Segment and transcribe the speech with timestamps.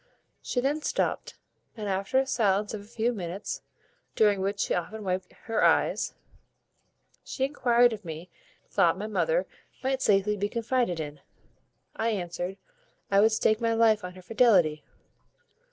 [0.41, 1.35] She then stopt,
[1.77, 3.61] and after a silence of a few minutes,
[4.15, 6.15] during which she often wiped her eyes,
[7.23, 8.27] she enquired of me
[8.65, 9.45] if I thought my mother
[9.83, 11.19] might safely be confided in.
[11.95, 12.57] I answered,
[13.11, 14.83] I would stake my life on her fidelity.